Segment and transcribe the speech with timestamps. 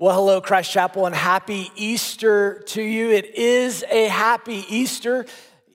[0.00, 3.10] Well, hello, Christ Chapel, and happy Easter to you.
[3.10, 5.26] It is a happy Easter,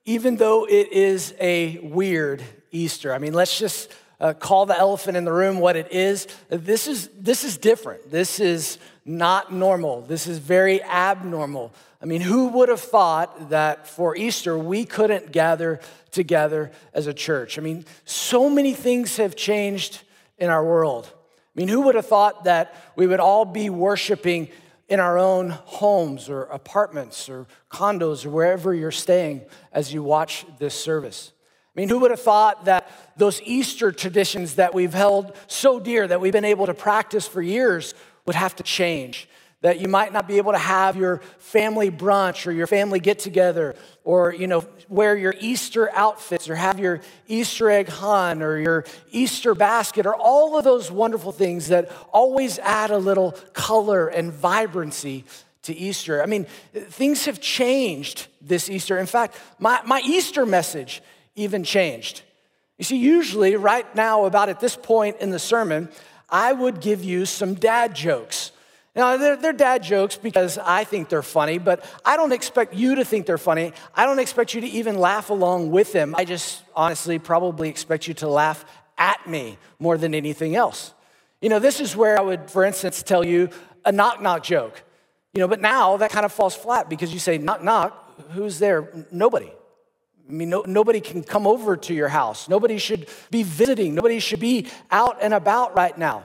[0.04, 2.42] even though it is a weird
[2.72, 3.14] Easter.
[3.14, 6.26] I mean, let's just uh, call the elephant in the room what it is.
[6.50, 8.10] This is this is different.
[8.10, 10.02] This is not normal.
[10.02, 11.72] This is very abnormal.
[12.02, 15.80] I mean, who would have thought that for Easter we couldn't gather
[16.10, 17.60] together as a church?
[17.60, 20.02] I mean, so many things have changed
[20.40, 21.14] in our world.
[21.56, 24.50] I mean, who would have thought that we would all be worshiping
[24.90, 30.46] in our own homes or apartments or condos or wherever you're staying as you watch
[30.60, 31.32] this service?
[31.76, 36.08] I mean, who would have thought that those Easter traditions that we've held so dear,
[36.08, 37.94] that we've been able to practice for years,
[38.26, 39.30] would have to change?
[39.66, 43.18] That you might not be able to have your family brunch or your family get
[43.18, 48.60] together or you know wear your easter outfits or have your easter egg hunt or
[48.60, 54.08] your easter basket or all of those wonderful things that always add a little color
[54.08, 55.26] and vibrancy
[55.64, 56.22] to easter.
[56.22, 59.00] I mean things have changed this easter.
[59.00, 61.02] In fact my, my easter message
[61.34, 62.22] even changed.
[62.78, 65.90] You see usually right now about at this point in the sermon
[66.30, 68.52] i would give you some dad jokes
[68.96, 72.96] now, they're, they're, dad jokes because I think they're funny, but I don't expect you
[72.96, 73.74] to think they're funny.
[73.94, 76.16] I don't expect you to even laugh along with them.
[76.18, 78.64] I just honestly probably expect you to laugh
[78.98, 80.94] at me more than anything else.
[81.42, 83.50] You know, this is where I would, for instance, tell you
[83.84, 84.82] a knock knock joke.
[85.34, 88.60] You know, but now that kind of falls flat because you say, knock knock, who's
[88.60, 89.06] there?
[89.12, 89.52] Nobody.
[90.28, 92.48] I mean, no, nobody can come over to your house.
[92.48, 93.94] Nobody should be visiting.
[93.94, 96.24] Nobody should be out and about right now.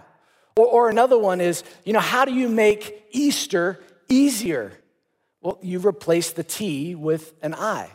[0.57, 4.73] Or, or another one is, you know, how do you make Easter easier?
[5.41, 7.91] Well, you replace the T with an I.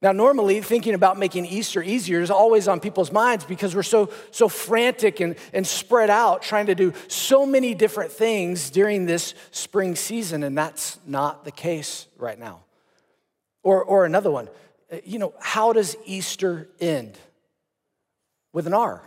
[0.00, 4.10] Now, normally, thinking about making Easter easier is always on people's minds because we're so,
[4.30, 9.34] so frantic and, and spread out trying to do so many different things during this
[9.50, 12.60] spring season, and that's not the case right now.
[13.64, 14.48] Or, or another one,
[15.04, 17.18] you know, how does Easter end?
[18.52, 19.02] With an R.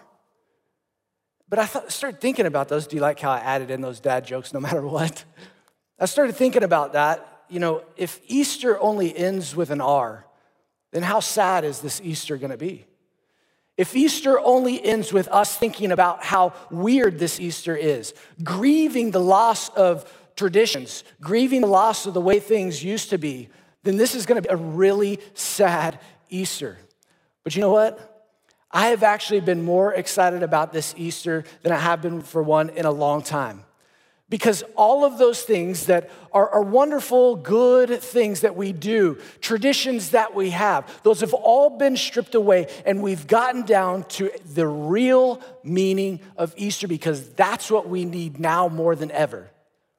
[1.52, 2.88] But I started thinking about those.
[2.88, 5.26] Do you like how I added in those dad jokes no matter what?
[6.00, 7.44] I started thinking about that.
[7.50, 10.26] You know, if Easter only ends with an R,
[10.92, 12.88] then how sad is this Easter gonna be?
[13.76, 19.20] If Easter only ends with us thinking about how weird this Easter is, grieving the
[19.20, 23.50] loss of traditions, grieving the loss of the way things used to be,
[23.84, 26.78] then this is gonna be a really sad Easter.
[27.44, 28.11] But you know what?
[28.74, 32.70] I have actually been more excited about this Easter than I have been for one
[32.70, 33.66] in a long time.
[34.30, 40.12] Because all of those things that are, are, wonderful, good things that we do, traditions
[40.12, 44.66] that we have, those have all been stripped away, and we've gotten down to the
[44.66, 49.52] real meaning of Easter because that's what we need now more than ever.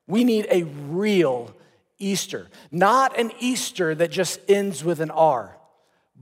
[0.06, 1.54] We need a real
[1.98, 5.58] Easter, not an Easter that just ends with an R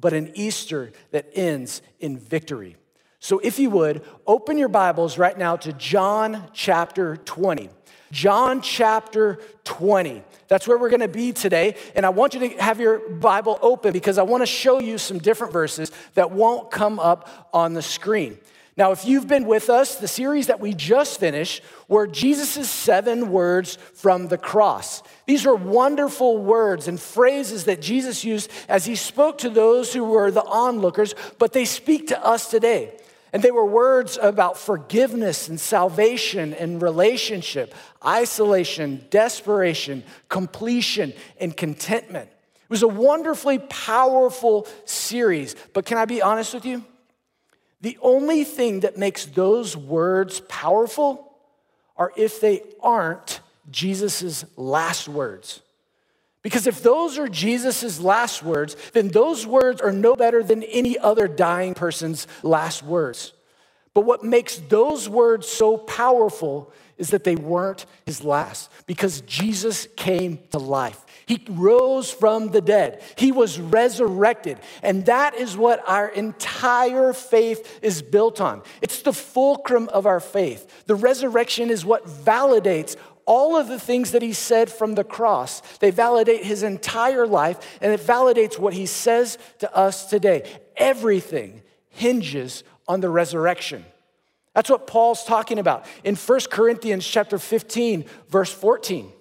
[0.01, 2.77] but an Easter that ends in victory.
[3.19, 7.69] So, if you would, open your Bibles right now to John chapter 20.
[8.11, 10.23] John chapter 20.
[10.49, 11.77] That's where we're going to be today.
[11.95, 14.99] And I want you to have your Bible open because I want to show you
[14.99, 18.39] some different verses that won't come up on the screen.
[18.77, 23.31] Now, if you've been with us, the series that we just finished were Jesus' seven
[23.31, 25.03] words from the cross.
[25.27, 30.05] These are wonderful words and phrases that Jesus used as he spoke to those who
[30.05, 32.97] were the onlookers, but they speak to us today.
[33.33, 42.29] And they were words about forgiveness and salvation and relationship, isolation, desperation, completion, and contentment.
[42.29, 46.85] It was a wonderfully powerful series, but can I be honest with you?
[47.81, 51.33] The only thing that makes those words powerful
[51.97, 55.61] are if they aren't Jesus' last words.
[56.43, 60.99] Because if those are Jesus' last words, then those words are no better than any
[60.99, 63.33] other dying person's last words.
[63.93, 69.89] But what makes those words so powerful is that they weren't his last, because Jesus
[69.97, 71.05] came to life.
[71.27, 73.03] He rose from the dead.
[73.17, 74.59] He was resurrected.
[74.83, 78.63] And that is what our entire faith is built on.
[78.83, 80.85] It's the fulcrum of our faith.
[80.87, 82.97] The resurrection is what validates
[83.27, 85.61] all of the things that he said from the cross.
[85.79, 90.51] They validate his entire life, and it validates what he says to us today.
[90.77, 93.85] Everything hinges on the resurrection.
[94.55, 99.13] That's what Paul's talking about in 1 Corinthians chapter 15, verse 14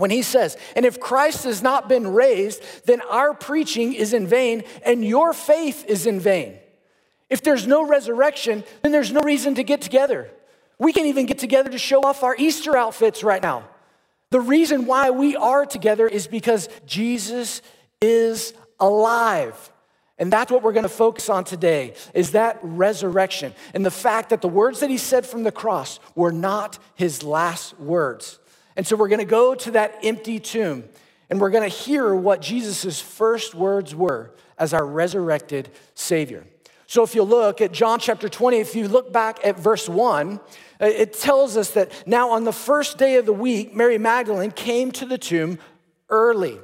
[0.00, 4.26] when he says, And if Christ has not been raised, then our preaching is in
[4.26, 6.58] vain and your faith is in vain.
[7.28, 10.30] If there's no resurrection, then there's no reason to get together.
[10.78, 13.68] We can't even get together to show off our Easter outfits right now.
[14.30, 17.60] The reason why we are together is because Jesus
[18.00, 19.70] is alive.
[20.20, 24.28] And that's what we're going to focus on today is that resurrection and the fact
[24.28, 28.38] that the words that he said from the cross were not his last words.
[28.76, 30.84] And so we're going to go to that empty tomb
[31.30, 36.44] and we're going to hear what Jesus' first words were as our resurrected Savior.
[36.86, 40.38] So if you look at John chapter 20, if you look back at verse 1,
[40.38, 40.40] uh,
[40.84, 44.92] it tells us that now on the first day of the week, Mary Magdalene came
[44.92, 45.58] to the tomb
[46.10, 46.58] early.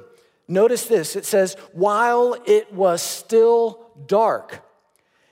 [0.47, 4.63] Notice this it says, while it was still dark,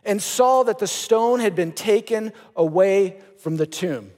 [0.03, 4.12] and saw that the stone had been taken away from the tomb.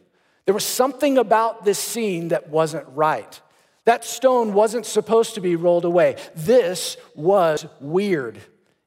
[0.46, 3.40] There was something about this scene that wasn't right.
[3.86, 6.18] That stone wasn't supposed to be rolled away.
[6.36, 8.38] This was weird.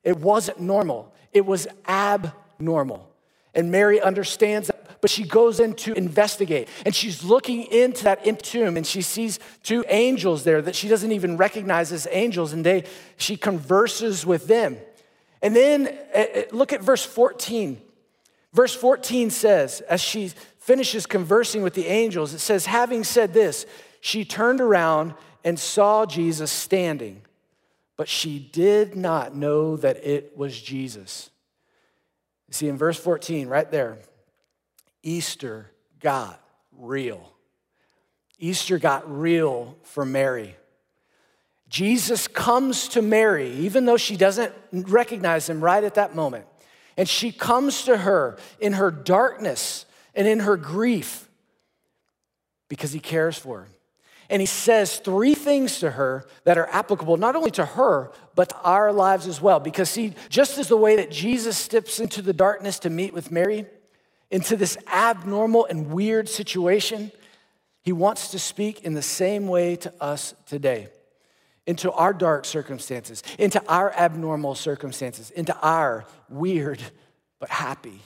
[0.04, 3.08] It wasn't normal, it was abnormal.
[3.54, 4.69] And Mary understands
[5.00, 6.68] but she goes in to investigate.
[6.84, 10.88] And she's looking into that empty tomb and she sees two angels there that she
[10.88, 12.52] doesn't even recognize as angels.
[12.52, 12.84] And they,
[13.16, 14.78] she converses with them.
[15.42, 17.80] And then uh, uh, look at verse 14.
[18.52, 23.64] Verse 14 says, as she finishes conversing with the angels, it says, having said this,
[24.00, 25.14] she turned around
[25.44, 27.22] and saw Jesus standing,
[27.96, 31.30] but she did not know that it was Jesus.
[32.50, 33.98] See, in verse 14, right there,
[35.02, 35.70] Easter
[36.00, 36.40] got
[36.76, 37.32] real.
[38.38, 40.56] Easter got real for Mary.
[41.68, 46.46] Jesus comes to Mary, even though she doesn't recognize him right at that moment.
[46.96, 51.28] And she comes to her in her darkness and in her grief
[52.68, 53.68] because he cares for her.
[54.28, 58.50] And he says three things to her that are applicable not only to her, but
[58.50, 59.58] to our lives as well.
[59.58, 63.32] Because, see, just as the way that Jesus steps into the darkness to meet with
[63.32, 63.66] Mary,
[64.30, 67.10] into this abnormal and weird situation,
[67.82, 70.88] he wants to speak in the same way to us today,
[71.66, 76.82] into our dark circumstances, into our abnormal circumstances, into our weird
[77.38, 78.00] but happy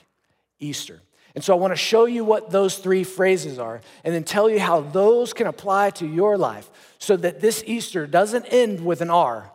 [0.60, 1.00] Easter.
[1.34, 4.48] And so I want to show you what those three phrases are and then tell
[4.48, 9.00] you how those can apply to your life so that this Easter doesn't end with
[9.00, 9.50] an R,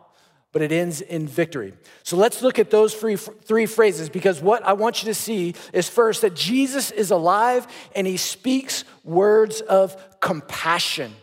[0.52, 1.72] but it ends in victory.
[2.02, 5.54] So let's look at those three, three phrases because what I want you to see
[5.72, 11.14] is first that Jesus is alive and he speaks words of compassion.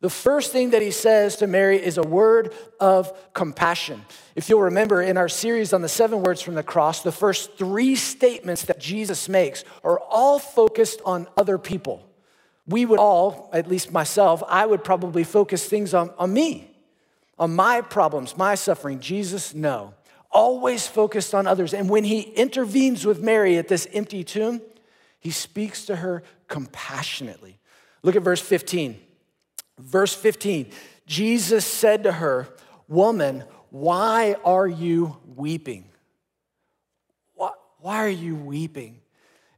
[0.00, 4.04] The first thing that he says to Mary is a word of compassion.
[4.36, 7.58] If you'll remember in our series on the seven words from the cross, the first
[7.58, 12.04] three statements that Jesus makes are all focused on other people.
[12.68, 16.70] We would all, at least myself, I would probably focus things on, on me,
[17.38, 19.00] on my problems, my suffering.
[19.00, 19.94] Jesus, no.
[20.30, 21.72] Always focused on others.
[21.72, 24.60] And when he intervenes with Mary at this empty tomb,
[25.20, 27.58] he speaks to her compassionately.
[28.02, 29.00] Look at verse 15.
[29.78, 30.72] Verse 15
[31.06, 32.48] Jesus said to her,
[32.86, 35.84] Woman, why are you weeping?
[37.34, 39.00] Why, why are you weeping?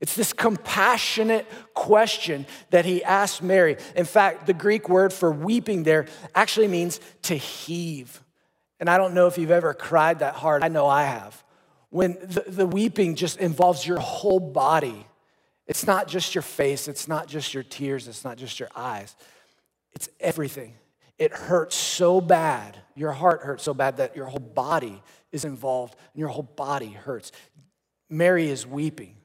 [0.00, 3.76] It's this compassionate question that he asked Mary.
[3.94, 8.22] In fact, the Greek word for weeping there actually means to heave.
[8.78, 10.64] And I don't know if you've ever cried that hard.
[10.64, 11.44] I know I have.
[11.90, 15.06] When the, the weeping just involves your whole body,
[15.66, 19.14] it's not just your face, it's not just your tears, it's not just your eyes.
[19.92, 20.74] It's everything.
[21.18, 22.78] It hurts so bad.
[22.94, 26.88] Your heart hurts so bad that your whole body is involved and your whole body
[26.88, 27.32] hurts.
[28.08, 29.16] Mary is weeping.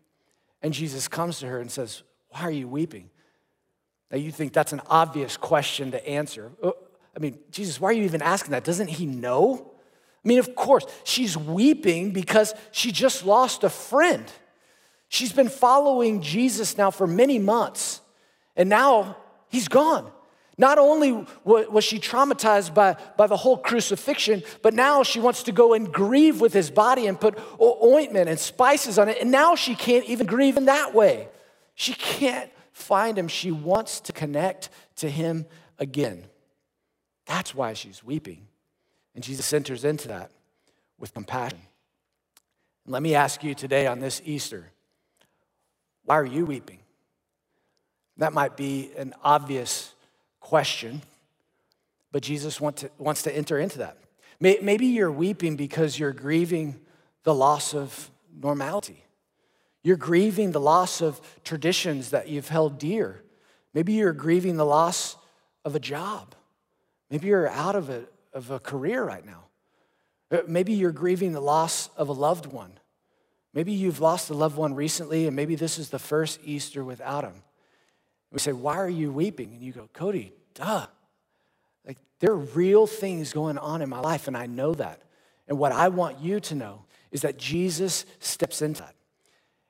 [0.66, 3.12] And Jesus comes to her and says, Why are you weeping?
[4.10, 6.54] Now, you think that's an obvious question to answer.
[6.62, 6.72] Uh,
[7.16, 8.64] I mean, Jesus, why are you even asking that?
[8.64, 9.74] Doesn't he know?
[10.24, 14.26] I mean, of course, she's weeping because she just lost a friend.
[15.08, 18.02] She's been following Jesus now for many months,
[18.56, 19.18] and now
[19.50, 20.12] he's gone.
[20.58, 25.52] Not only was she traumatized by, by the whole crucifixion, but now she wants to
[25.52, 29.18] go and grieve with his body and put ointment and spices on it.
[29.20, 31.28] And now she can't even grieve in that way.
[31.74, 33.28] She can't find him.
[33.28, 35.46] She wants to connect to him
[35.78, 36.26] again.
[37.26, 38.48] That's why she's weeping.
[39.14, 40.32] And Jesus enters into that
[40.98, 41.60] with compassion.
[42.88, 44.72] Let me ask you today on this Easter
[46.06, 46.78] why are you weeping?
[48.18, 49.95] That might be an obvious
[50.46, 51.02] question,
[52.12, 53.98] but Jesus want to, wants to enter into that.
[54.40, 56.80] Maybe you're weeping because you're grieving
[57.24, 59.04] the loss of normality.
[59.82, 63.24] You're grieving the loss of traditions that you've held dear.
[63.74, 65.16] Maybe you're grieving the loss
[65.64, 66.36] of a job.
[67.10, 69.46] Maybe you're out of a, of a career right now.
[70.32, 72.74] Uh, maybe you're grieving the loss of a loved one.
[73.54, 77.24] Maybe you've lost a loved one recently, and maybe this is the first Easter without
[77.24, 77.42] him.
[78.32, 79.54] We say, Why are you weeping?
[79.54, 80.88] And you go, Cody, duh.
[81.86, 85.02] Like there are real things going on in my life, and I know that.
[85.48, 88.96] And what I want you to know is that Jesus steps into that.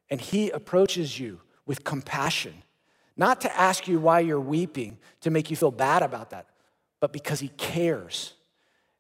[0.10, 2.64] And he approaches you with compassion,
[3.18, 6.48] not to ask you why you're weeping, to make you feel bad about that,
[7.00, 8.34] but because he cares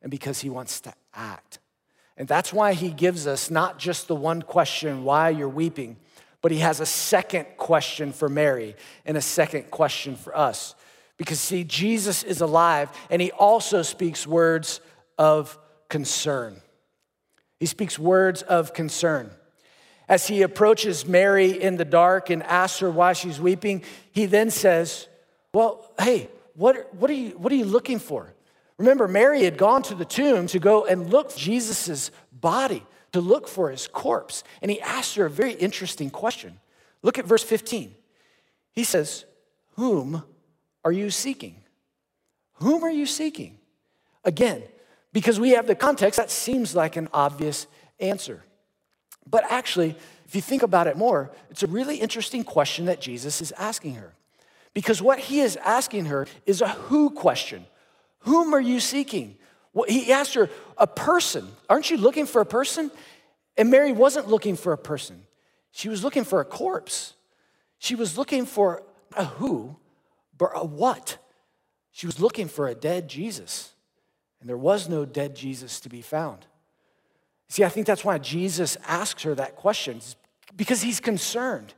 [0.01, 1.59] and because he wants to act.
[2.17, 5.97] And that's why he gives us not just the one question, why you're weeping,
[6.45, 10.75] but he has a second question for Mary and a second question for us.
[11.17, 14.79] Because, see, Jesus is alive and he also speaks words
[15.17, 15.57] of
[15.89, 16.61] concern.
[17.59, 19.31] He speaks words of concern.
[20.07, 24.51] As he approaches Mary in the dark and asks her why she's weeping, he then
[24.51, 25.07] says,
[25.51, 28.31] Well, hey, what, what, are, you, what are you looking for?
[28.77, 32.83] Remember, Mary had gone to the tomb to go and look Jesus' body,
[33.15, 34.43] to look for his corpse.
[34.61, 36.59] And he asks her a very interesting question.
[37.01, 37.95] Look at verse 15.
[38.73, 39.23] He says,
[39.77, 40.21] Whom
[40.83, 41.61] are you seeking?
[42.55, 43.57] Whom are you seeking?
[44.25, 44.63] Again,
[45.13, 47.67] because we have the context, that seems like an obvious
[48.01, 48.43] answer.
[49.25, 49.95] But actually,
[50.25, 53.95] if you think about it more, it's a really interesting question that Jesus is asking
[53.95, 54.13] her.
[54.73, 57.65] Because what he is asking her is a who question.
[58.19, 59.37] Whom are you seeking?
[59.87, 61.47] He asked her, a person.
[61.69, 62.91] Aren't you looking for a person?
[63.57, 65.23] And Mary wasn't looking for a person.
[65.71, 67.13] She was looking for a corpse.
[67.79, 68.83] She was looking for
[69.15, 69.75] a who,
[70.37, 71.17] but a what?
[71.91, 73.73] She was looking for a dead Jesus.
[74.39, 76.45] And there was no dead Jesus to be found.
[77.49, 79.99] See, I think that's why Jesus asks her that question,
[80.55, 81.73] because he's concerned.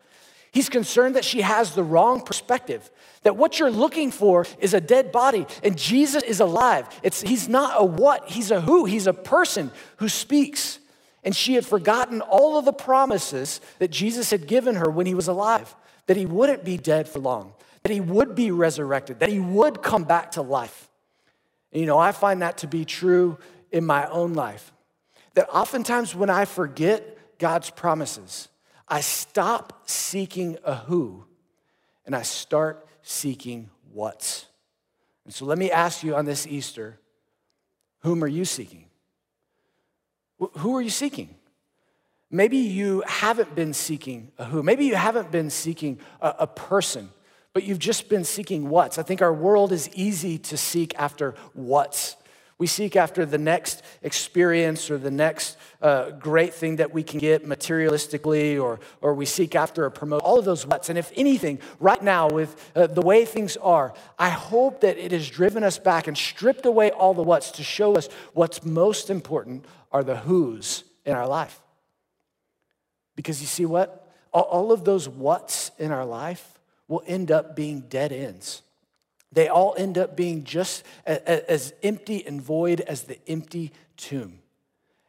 [0.58, 2.90] He's concerned that she has the wrong perspective,
[3.22, 6.88] that what you're looking for is a dead body, and Jesus is alive.
[7.04, 10.80] It's, he's not a what, he's a who, he's a person who speaks.
[11.24, 15.14] And she had forgotten all of the promises that Jesus had given her when he
[15.14, 15.76] was alive,
[16.08, 19.84] that he wouldn't be dead for long, that he would be resurrected, that he would
[19.84, 20.90] come back to life.
[21.72, 23.38] And, you know, I find that to be true
[23.72, 24.74] in my own life.
[25.36, 28.50] That oftentimes when I forget God's promises,
[28.88, 31.26] I stop seeking a who
[32.06, 34.46] and I start seeking what's.
[35.26, 37.00] And so let me ask you on this Easter
[38.02, 38.86] whom are you seeking?
[40.40, 41.36] Who are you seeking?
[42.30, 44.62] Maybe you haven't been seeking a who.
[44.62, 47.10] Maybe you haven't been seeking a, a person,
[47.54, 48.98] but you've just been seeking what's.
[48.98, 52.16] I think our world is easy to seek after what's.
[52.60, 57.20] We seek after the next experience or the next uh, great thing that we can
[57.20, 60.90] get materialistically, or, or we seek after a promotion, all of those what's.
[60.90, 65.12] And if anything, right now, with uh, the way things are, I hope that it
[65.12, 69.12] has driven us back and stripped away all the what's to show us what's most
[69.12, 71.62] important are the who's in our life.
[73.16, 74.12] Because you see what?
[74.34, 78.62] All of those what's in our life will end up being dead ends.
[79.32, 84.40] They all end up being just as empty and void as the empty tomb.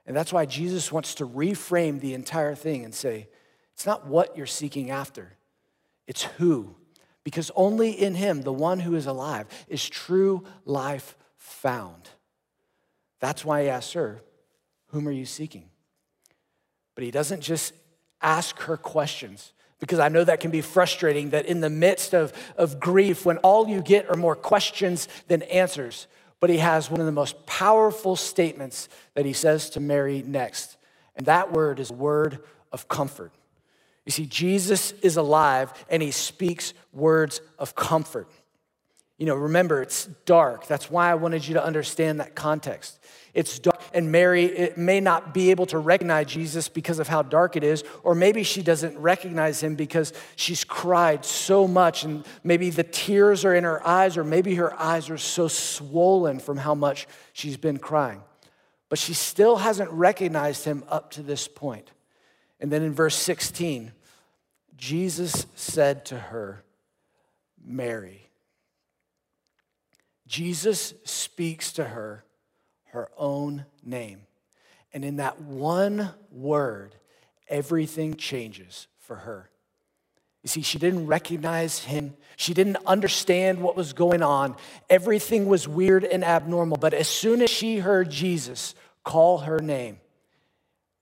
[0.07, 3.29] And that's why Jesus wants to reframe the entire thing and say,
[3.75, 5.37] it's not what you're seeking after,
[6.09, 6.75] it's who.
[7.23, 12.09] Because only in Him, the one who is alive, is true life found.
[13.21, 14.23] That's why He asks her,
[14.89, 15.69] Whom are you seeking?
[16.95, 17.75] But He doesn't just
[18.23, 22.33] ask her questions because I know that can be frustrating that in the midst of,
[22.57, 26.07] of grief, when all you get are more questions than answers.
[26.41, 30.77] But he has one of the most powerful statements that he says to Mary next.
[31.17, 32.41] And that word is word
[32.73, 33.33] of comfort.
[34.05, 38.31] You see, Jesus is alive and he speaks words of comfort.
[39.19, 40.69] You know, remember, it's dark.
[40.69, 43.01] That's why I wanted you to understand that context.
[43.35, 47.23] It's dark, and Mary it may not be able to recognize Jesus because of how
[47.23, 52.25] dark it is, or maybe she doesn't recognize him because she's cried so much, and
[52.45, 56.57] maybe the tears are in her eyes, or maybe her eyes are so swollen from
[56.57, 58.23] how much she's been crying.
[58.89, 61.91] But she still hasn't recognized him up to this point.
[62.61, 63.93] And then in verse 16,
[64.77, 66.65] Jesus said to her,
[67.63, 68.28] Mary.
[70.29, 72.25] Jesus speaks to her
[72.89, 74.23] her own name.
[74.93, 76.95] And in that one word,
[77.49, 79.51] everything changes for her.
[80.43, 82.15] You see, she didn't recognize him.
[82.37, 84.57] She didn't understand what was going on.
[84.89, 86.79] Everything was weird and abnormal.
[86.79, 89.99] But as soon as she heard Jesus call her name,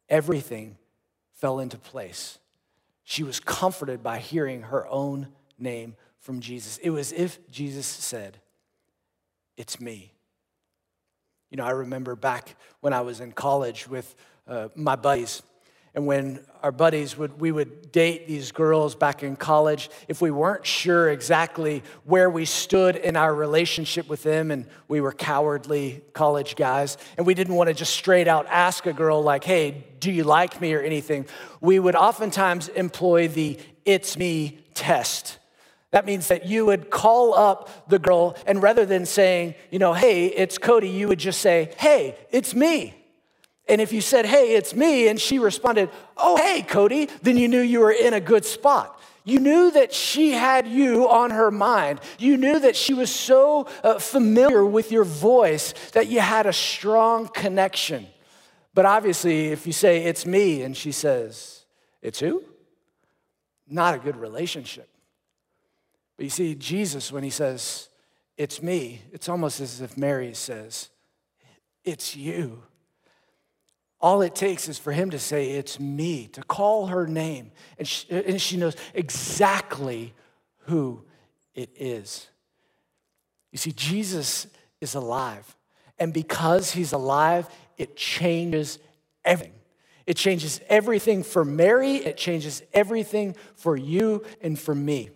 [0.09, 0.76] everything
[1.35, 2.38] fell into place.
[3.04, 5.28] She was comforted by hearing her own
[5.59, 6.78] name from Jesus.
[6.78, 8.38] It was if Jesus said,
[9.56, 10.12] it's me.
[11.50, 14.14] You know, I remember back when I was in college with
[14.48, 15.42] uh, my buddies,
[15.96, 20.30] And when our buddies would, we would date these girls back in college, if we
[20.30, 26.02] weren't sure exactly where we stood in our relationship with them, and we were cowardly
[26.12, 29.86] college guys, and we didn't want to just straight out ask a girl, like, hey,
[29.98, 31.25] do you like me or anything,
[31.62, 35.38] we would oftentimes employ the it's me test.
[35.93, 39.95] That means that you would call up the girl, and rather than saying, you know,
[39.95, 42.95] hey, it's Cody, you would just say, hey, it's me.
[43.69, 47.49] And if you said, hey, it's me, and she responded, oh, hey, Cody, then you
[47.49, 49.00] knew you were in a good spot.
[49.25, 52.00] You knew that she had you on her mind.
[52.19, 56.52] You knew that she was so uh, familiar with your voice that you had a
[56.52, 58.07] strong connection.
[58.73, 61.64] But obviously, if you say, it's me, and she says,
[62.02, 62.45] it's who?
[63.69, 64.88] Not a good relationship.
[66.16, 67.88] But you see, Jesus, when he says,
[68.37, 70.90] it's me, it's almost as if Mary says,
[71.85, 72.62] it's you.
[74.00, 77.50] All it takes is for him to say, It's me, to call her name.
[77.78, 80.14] And she, and she knows exactly
[80.66, 81.02] who
[81.54, 82.28] it is.
[83.52, 84.49] You see, Jesus
[84.80, 85.56] is alive.
[85.99, 88.78] And because he's alive, it changes
[89.25, 89.54] everything.
[90.06, 95.11] It changes everything for Mary, it changes everything for you and for me.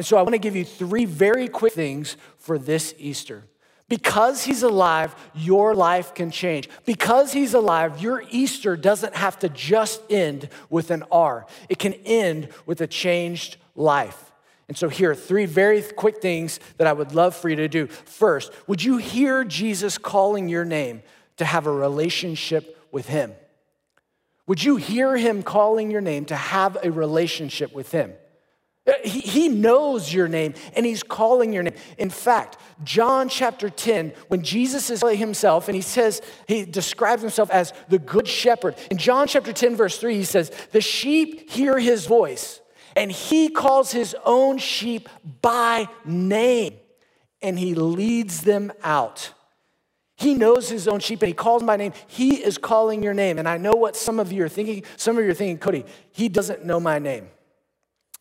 [0.00, 3.44] And so I want to give you three very quick things for this Easter.
[3.86, 6.70] Because he's alive, your life can change.
[6.86, 11.92] Because he's alive, your Easter doesn't have to just end with an R, it can
[12.06, 14.32] end with a changed life.
[14.68, 17.68] And so, here are three very quick things that I would love for you to
[17.68, 17.86] do.
[17.86, 21.02] First, would you hear Jesus calling your name
[21.36, 23.34] to have a relationship with him?
[24.46, 28.14] Would you hear him calling your name to have a relationship with him?
[28.90, 31.74] Uh, he, he knows your name and he's calling your name.
[31.98, 37.50] In fact, John chapter 10, when Jesus is himself and he says, he describes himself
[37.50, 38.74] as the good shepherd.
[38.90, 42.60] In John chapter 10, verse 3, he says, The sheep hear his voice
[42.96, 45.08] and he calls his own sheep
[45.42, 46.74] by name
[47.42, 49.32] and he leads them out.
[50.16, 51.92] He knows his own sheep and he calls my name.
[52.06, 53.38] He is calling your name.
[53.38, 54.84] And I know what some of you are thinking.
[54.96, 57.30] Some of you are thinking, Cody, he doesn't know my name.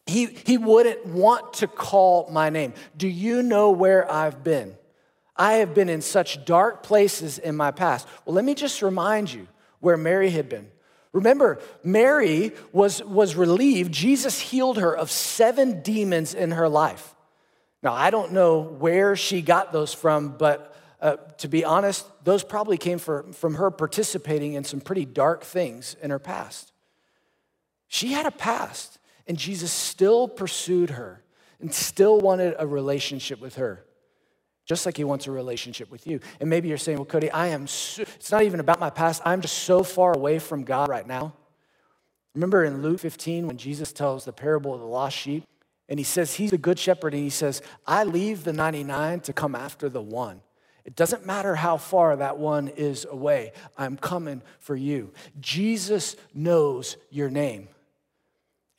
[0.10, 2.74] He, he wouldn't want to call my name.
[2.98, 4.76] Do you know where I've been?
[5.36, 8.08] I have been in such dark places in my past.
[8.26, 9.48] Well, let me just remind you
[9.80, 10.69] where Mary had been.
[11.13, 13.91] Remember, Mary was, was relieved.
[13.93, 17.15] Jesus healed her of seven demons in her life.
[17.82, 22.43] Now, I don't know where she got those from, but uh, to be honest, those
[22.43, 26.74] probably came for, from her participating in some pretty dark things in her past.
[27.88, 28.99] She had a past.
[29.30, 31.24] And Jesus still pursued her
[31.62, 33.86] and still wanted a relationship with her,
[34.65, 36.20] just like he wants a relationship with you.
[36.39, 39.22] And maybe you're saying, well, Cody, I am, so, it's not even about my past.
[39.24, 41.34] I'm just so far away from God right now.
[42.34, 45.44] Remember in Luke 15 when Jesus tells the parable of the lost sheep?
[45.88, 47.13] And he says, He's a good shepherd.
[47.13, 50.42] And he says, I leave the 99 to come after the one.
[50.86, 55.13] It doesn't matter how far that one is away, I'm coming for you.
[55.39, 57.68] Jesus knows your name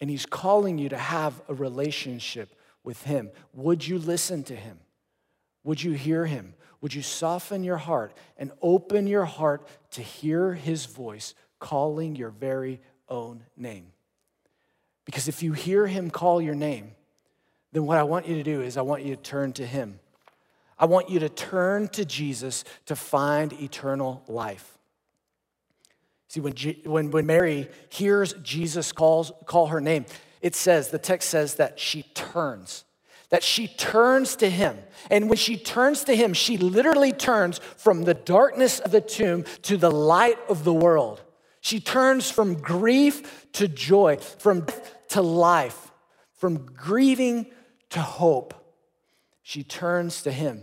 [0.01, 3.31] and He's calling you to have a relationship with Him.
[3.55, 4.79] Would you listen to Him?
[5.65, 6.55] Would you hear Him?
[6.81, 12.31] Would you soften your heart and open your heart to hear His voice calling your
[12.31, 13.93] very own name?
[15.05, 16.93] Because if you hear Him call your name,
[17.73, 20.01] then what I want you to do is I want you to turn to Him.
[20.79, 24.79] I want you to turn to Jesus to find eternal life.
[26.31, 30.07] See, when, G- when, when Mary hears Jesus calls, call her name,
[30.41, 32.85] it says, the text says that she turns,
[33.31, 34.79] that she turns to him.
[35.11, 39.45] And when she turns to him, she literally turns from the darkness of the tomb
[39.63, 41.21] to the light of the world.
[41.63, 45.91] She turns from grief to joy, from death to life,
[46.35, 47.47] from grieving
[47.89, 48.55] to hope.
[49.43, 50.63] She turns to him.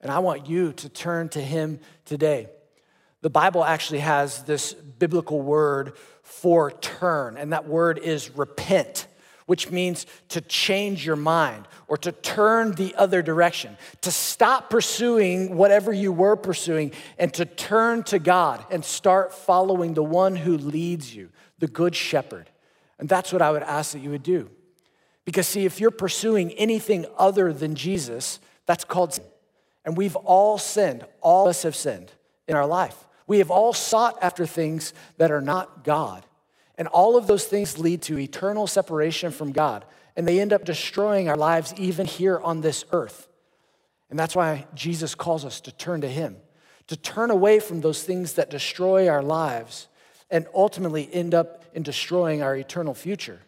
[0.00, 2.48] And I want you to turn to him today.
[3.22, 9.06] The Bible actually has this biblical word for turn, and that word is repent,
[9.46, 15.56] which means to change your mind or to turn the other direction, to stop pursuing
[15.56, 20.56] whatever you were pursuing and to turn to God and start following the one who
[20.56, 22.48] leads you, the good shepherd.
[22.98, 24.50] And that's what I would ask that you would do.
[25.24, 29.24] Because, see, if you're pursuing anything other than Jesus, that's called sin.
[29.84, 31.04] And we've all sinned.
[31.20, 32.12] All of us have sinned
[32.46, 33.06] in our life.
[33.30, 36.26] We have all sought after things that are not God.
[36.76, 39.84] And all of those things lead to eternal separation from God.
[40.16, 43.28] And they end up destroying our lives even here on this earth.
[44.10, 46.38] And that's why Jesus calls us to turn to Him,
[46.88, 49.86] to turn away from those things that destroy our lives
[50.28, 53.42] and ultimately end up in destroying our eternal future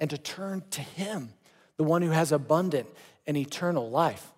[0.00, 1.28] and to turn to Him,
[1.76, 2.88] the one who has abundant
[3.26, 4.32] and eternal life.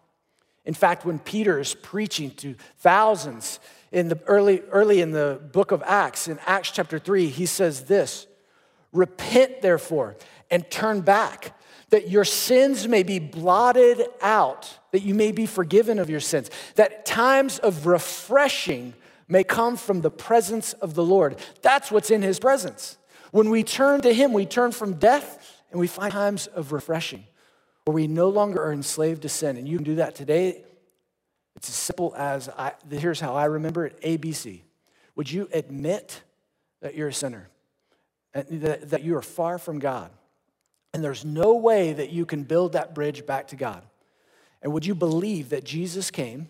[0.67, 3.61] In fact, when Peter is preaching to thousands
[3.93, 7.85] in the early, early in the book of Acts, in Acts chapter 3, he says
[7.85, 8.27] this
[8.93, 10.17] Repent, therefore,
[10.51, 11.57] and turn back,
[11.91, 16.51] that your sins may be blotted out, that you may be forgiven of your sins,
[16.75, 18.93] that times of refreshing
[19.29, 21.37] may come from the presence of the Lord.
[21.63, 22.99] That's what's in his presence.
[23.31, 27.25] When we turn to him, we turn from death and we find times of refreshing
[27.87, 29.57] where we no longer are enslaved to sin.
[29.57, 30.65] And you can do that today.
[31.55, 34.61] It's as simple as I, here's how I remember it ABC.
[35.15, 36.21] Would you admit
[36.83, 37.49] that you're a sinner,
[38.35, 40.11] uh, that, that you are far from God,
[40.93, 43.83] and there's no way that you can build that bridge back to God?
[44.61, 46.49] And would you believe that Jesus came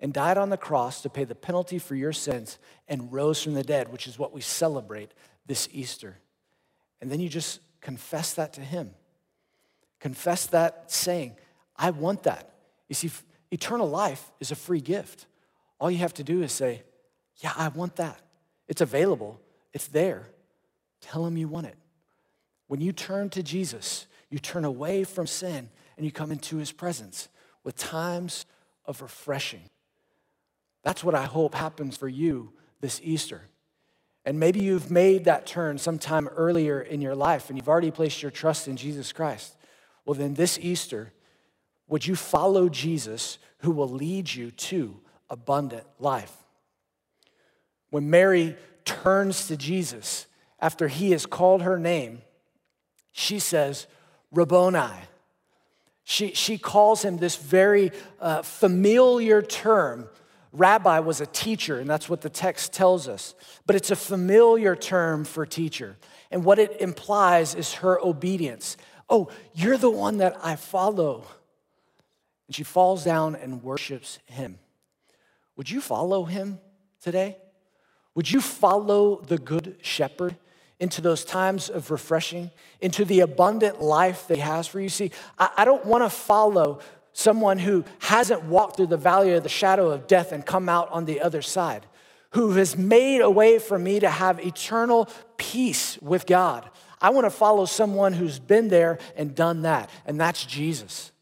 [0.00, 3.52] and died on the cross to pay the penalty for your sins and rose from
[3.52, 5.12] the dead, which is what we celebrate
[5.44, 6.16] this Easter.
[7.02, 8.92] And then you just confess that to Him.
[10.00, 11.36] Confess that saying,
[11.76, 12.50] I want that.
[12.88, 13.10] You see,
[13.50, 15.26] eternal life is a free gift.
[15.78, 16.82] All you have to do is say,
[17.42, 18.20] Yeah, I want that.
[18.66, 19.40] It's available,
[19.72, 20.28] it's there.
[21.00, 21.76] Tell Him you want it.
[22.66, 26.72] When you turn to Jesus, you turn away from sin and you come into His
[26.72, 27.28] presence
[27.64, 28.46] with times
[28.86, 29.62] of refreshing.
[30.82, 33.42] That's what I hope happens for you this Easter.
[34.24, 38.22] And maybe you've made that turn sometime earlier in your life and you've already placed
[38.22, 39.56] your trust in Jesus Christ.
[40.10, 41.12] Well, then this Easter,
[41.86, 46.36] would you follow Jesus who will lead you to abundant life?
[47.90, 50.26] When Mary turns to Jesus
[50.58, 52.22] after he has called her name,
[53.12, 53.86] she says,
[54.32, 54.98] Rabboni.
[56.02, 60.08] She, she calls him this very uh, familiar term
[60.52, 63.34] Rabbi was a teacher, and that's what the text tells us.
[63.66, 65.96] But it's a familiar term for teacher.
[66.30, 68.76] And what it implies is her obedience.
[69.10, 71.26] Oh, you're the one that I follow.
[72.46, 74.58] And she falls down and worships him.
[75.56, 76.60] Would you follow him
[77.02, 77.36] today?
[78.14, 80.36] Would you follow the good shepherd
[80.78, 84.88] into those times of refreshing, into the abundant life that he has for you?
[84.88, 86.80] See, I, don't want to follow
[87.12, 90.90] someone who hasn't walked through the valley of the shadow of death and come out
[90.90, 91.86] on the other side,
[92.30, 96.68] who has made a way for me to have eternal peace with God.
[97.00, 101.12] I want to follow someone who's been there and done that, and that's Jesus.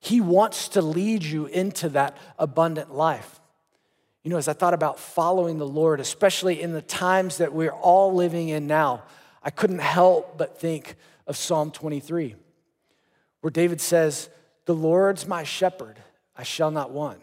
[0.00, 3.40] He wants to lead you into that abundant life.
[4.22, 7.70] You know, as I thought about following the Lord, especially in the times that we're
[7.70, 9.04] all living in now,
[9.42, 12.34] I couldn't help but think of Psalm 23,
[13.40, 14.28] where David says,
[14.64, 15.98] the Lord's my shepherd,
[16.36, 17.22] I shall not want.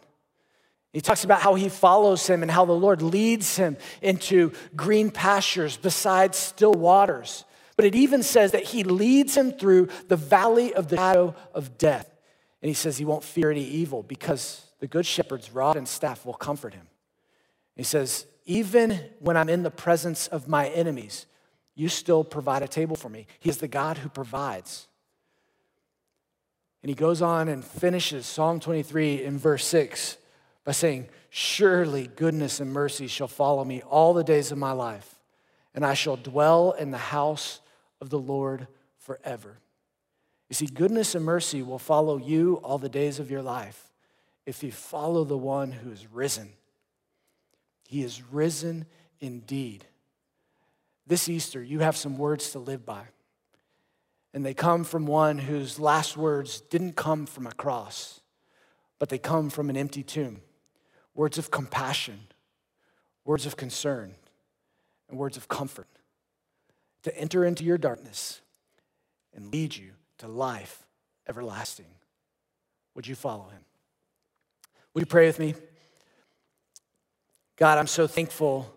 [0.94, 5.12] He talks about how he follows him and how the Lord leads him into green
[5.12, 7.46] pastures beside still waters.
[7.76, 11.78] But it even says that he leads him through the valley of the shadow of
[11.78, 12.10] death.
[12.62, 16.26] And he says he won't fear any evil because the good shepherd's rod and staff
[16.26, 16.88] will comfort him.
[17.76, 21.26] He says, even when I'm in the presence of my enemies,
[21.76, 23.28] you still provide a table for me.
[23.40, 24.88] He is the God who provides.
[26.84, 30.18] And he goes on and finishes Psalm 23 in verse 6
[30.66, 35.16] by saying, Surely goodness and mercy shall follow me all the days of my life,
[35.74, 37.62] and I shall dwell in the house
[38.04, 39.60] of the Lord forever.
[40.50, 43.94] You see, goodness and mercy will follow you all the days of your life
[44.46, 46.52] if you follow the one who is risen.
[47.88, 48.86] He is risen
[49.22, 49.86] indeed.
[51.08, 53.04] This Easter, you have some words to live by.
[54.34, 58.20] And they come from one whose last words didn't come from a cross,
[59.00, 60.42] but they come from an empty tomb.
[61.16, 62.20] Words of compassion,
[63.24, 64.16] words of concern,
[65.08, 65.88] and words of comfort
[67.04, 68.42] to enter into your darkness
[69.36, 70.86] and lead you to life
[71.28, 71.88] everlasting.
[72.96, 73.62] Would you follow him?
[74.94, 75.56] Would you pray with me?
[77.56, 78.74] God, I'm so thankful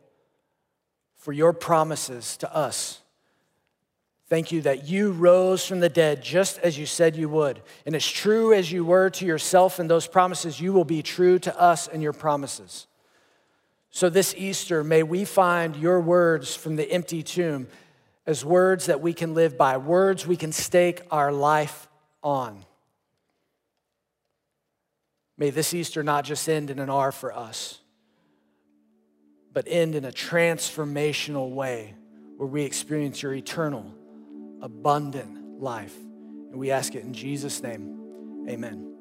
[1.16, 3.00] for your promises to us.
[4.28, 7.62] Thank you that you rose from the dead just as you said you would.
[7.84, 11.38] And as true as you were to yourself and those promises, you will be true
[11.40, 12.86] to us and your promises.
[13.90, 17.68] So this Easter, may we find your words from the empty tomb
[18.26, 21.88] as words that we can live by, words we can stake our life
[22.22, 22.64] on.
[25.38, 27.80] May this Easter not just end in an R for us,
[29.52, 31.94] but end in a transformational way
[32.36, 33.94] where we experience your eternal
[34.60, 35.94] abundant life.
[35.96, 38.46] And we ask it in Jesus' name.
[38.48, 38.95] Amen.